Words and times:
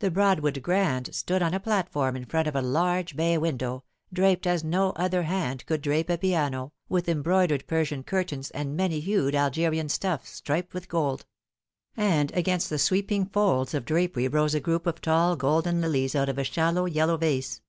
The 0.00 0.10
Broadwood 0.10 0.60
grand 0.60 1.14
stood 1.14 1.40
on 1.40 1.54
a 1.54 1.60
platform 1.60 2.16
in 2.16 2.24
front 2.24 2.48
of 2.48 2.56
a 2.56 2.60
large 2.60 3.14
bay 3.14 3.38
window, 3.38 3.84
draped 4.12 4.44
as 4.44 4.64
no 4.64 4.90
other 4.96 5.22
hand 5.22 5.64
could 5.66 5.82
drape 5.82 6.10
a 6.10 6.18
piano, 6.18 6.72
with 6.88 7.08
embroidered 7.08 7.68
Persian 7.68 8.02
curtains 8.02 8.50
and 8.50 8.76
many 8.76 8.98
hued 8.98 9.36
Algerian 9.36 9.88
stuffs, 9.88 10.30
striped 10.30 10.74
with 10.74 10.88
gold; 10.88 11.26
and 11.96 12.32
against 12.32 12.70
the 12.70 12.76
sweeping 12.80 13.24
folds 13.24 13.72
of 13.72 13.84
drapery 13.84 14.26
rose 14.26 14.52
a 14.52 14.58
group 14.58 14.84
of 14.84 15.00
taH 15.00 15.36
golden 15.38 15.80
lilies 15.80 16.16
out 16.16 16.28
of 16.28 16.38
a 16.38 16.42
shallow 16.42 16.86
yellow 16.86 17.16
vase. 17.16 17.62